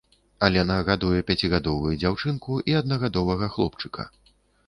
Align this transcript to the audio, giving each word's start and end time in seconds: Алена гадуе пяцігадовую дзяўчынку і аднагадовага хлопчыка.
Алена 0.45 0.75
гадуе 0.87 1.19
пяцігадовую 1.27 1.91
дзяўчынку 2.03 2.57
і 2.73 2.77
аднагадовага 2.81 3.53
хлопчыка. 3.57 4.09